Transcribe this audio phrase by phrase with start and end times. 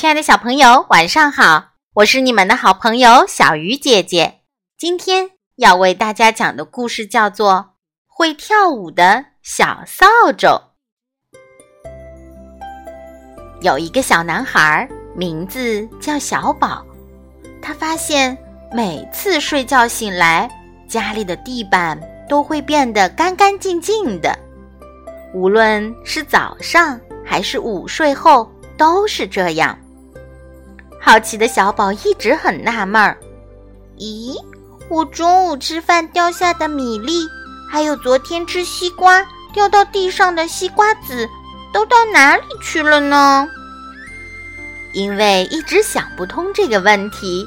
[0.00, 1.72] 亲爱的小朋友，晚上好！
[1.96, 4.40] 我是你们的好朋友小鱼姐姐。
[4.78, 7.52] 今天要为大家讲的故事叫做
[8.06, 10.06] 《会跳舞的小扫
[10.38, 10.46] 帚》。
[13.60, 16.82] 有一个小男孩，名字叫小宝。
[17.60, 18.34] 他发现
[18.72, 20.50] 每次睡觉醒来，
[20.88, 24.34] 家里的地板都会变得干干净净的，
[25.34, 28.50] 无论是早上还是午睡后。
[28.78, 29.78] 都是这样。
[31.00, 33.16] 好奇的小宝一直很纳闷儿：
[33.98, 34.36] 咦，
[34.88, 37.26] 我中午吃饭掉下的米粒，
[37.68, 41.28] 还有昨天吃西瓜掉到地上的西瓜籽，
[41.72, 43.48] 都到哪里去了呢？
[44.92, 47.46] 因为一直想不通这个问题，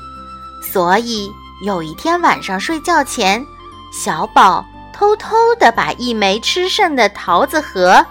[0.62, 1.32] 所以
[1.64, 3.46] 有一天晚上睡觉前，
[3.92, 8.06] 小宝偷偷的把一枚吃剩的桃子核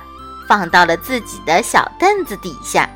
[0.47, 2.88] 放到了自己的小凳子底下。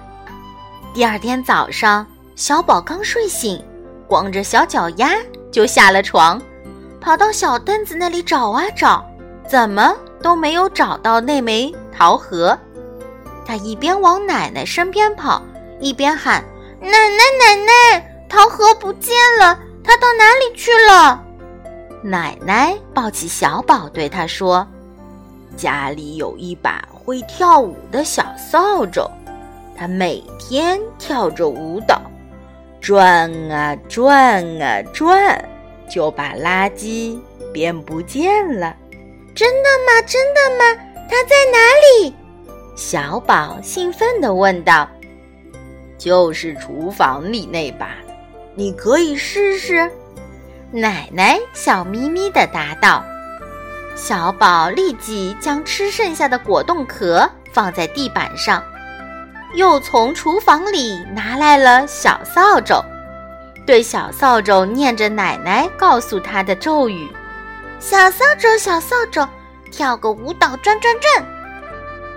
[0.95, 2.07] 第二天早上，
[2.37, 3.65] 小宝刚睡醒，
[4.07, 5.15] 光着小脚丫
[5.51, 6.41] 就下了床，
[7.01, 9.03] 跑到小凳子那里找啊找，
[9.49, 12.57] 怎么都没有找到那枚桃核。
[13.47, 15.41] 他一边往奶奶身边跑，
[15.81, 16.45] 一边喊
[16.79, 21.19] ：“奶奶，奶奶，桃核不见了，它到哪里去了？”
[22.05, 24.67] 奶奶抱起小宝，对他说
[25.57, 29.11] ：“家里有一把会跳舞的小扫帚。”
[29.75, 32.01] 它每天跳着舞蹈，
[32.87, 35.45] 转啊转啊转，
[35.91, 37.19] 就把垃圾
[37.53, 38.77] 变不见了。
[39.35, 40.01] 真的吗？
[40.07, 40.81] 真的吗？
[41.11, 41.59] 它在哪
[42.05, 42.15] 里？
[42.77, 44.89] 小宝兴奋地问道。
[45.99, 47.89] 就是厨房里那把，
[48.55, 49.91] 你可以试试。
[50.71, 53.05] 奶奶笑眯眯地答道。
[53.97, 58.63] 小宝立即将吃剩下的果冻壳放在地板上。
[59.55, 62.85] 又从厨房里拿来了小扫帚，
[63.67, 67.11] 对小扫帚念着奶奶告诉他的咒语
[67.81, 69.27] ：“小扫帚，小扫帚，
[69.71, 71.27] 跳个舞蹈转转转。”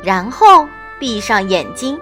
[0.04, 0.68] 然后
[1.00, 2.00] 闭上眼睛，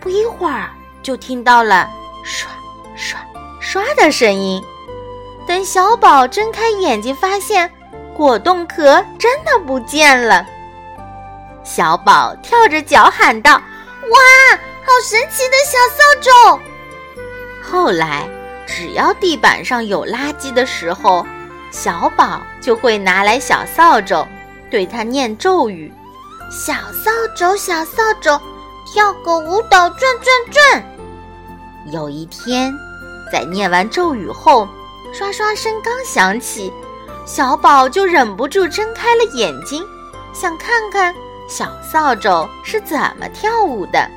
[0.00, 0.68] 不一会儿
[1.02, 1.88] 就听到了
[2.22, 2.50] 刷
[2.96, 3.18] 刷
[3.60, 4.62] 刷的声音。
[5.46, 7.70] 等小宝睁开眼睛，发现
[8.14, 10.44] 果冻壳真的不见了。
[11.62, 13.60] 小宝跳着脚喊道。
[14.10, 14.18] 哇，
[14.84, 16.60] 好神奇的小扫帚！
[17.62, 18.28] 后来，
[18.66, 21.26] 只要地板上有垃圾的时候，
[21.70, 24.26] 小宝就会拿来小扫帚，
[24.70, 25.92] 对他念咒语
[26.50, 28.40] ：“小扫帚，小扫帚，
[28.86, 30.84] 跳个舞蹈转转转。”
[31.92, 32.72] 有一天，
[33.32, 34.68] 在念完咒语后，
[35.12, 36.72] 刷刷声刚响起，
[37.24, 39.84] 小宝就忍不住睁开了眼睛，
[40.32, 41.14] 想看看。
[41.48, 44.10] 小扫帚是怎么跳舞的？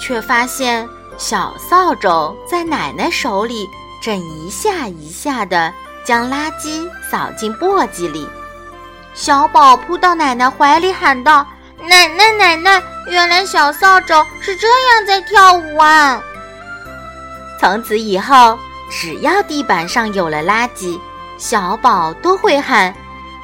[0.00, 0.86] 却发现
[1.16, 3.68] 小扫帚在奶奶手里
[4.02, 5.72] 正一下一下地
[6.04, 8.28] 将垃圾扫进簸箕里。
[9.14, 11.46] 小宝扑到奶奶怀里喊道
[11.88, 16.20] ：“奶奶，奶奶，原来小扫帚是这样在跳舞啊！”
[17.60, 18.58] 从此以后，
[18.90, 20.98] 只要地板上有了垃圾，
[21.38, 22.92] 小宝都会喊：“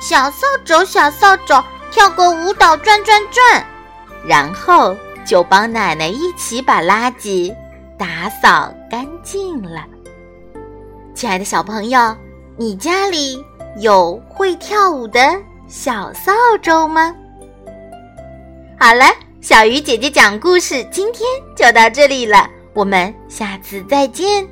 [0.01, 3.65] 小扫帚，小扫帚。”跳个舞蹈转转转，
[4.27, 7.55] 然后就帮奶奶一起把垃圾
[7.99, 9.85] 打扫干净了。
[11.15, 12.17] 亲爱的小朋友，
[12.57, 13.45] 你家里
[13.79, 15.21] 有会跳舞的
[15.67, 17.15] 小扫帚吗？
[18.79, 19.05] 好了，
[19.41, 24.49] 小鱼姐姐讲故事今天就到这里了，我们下次再见。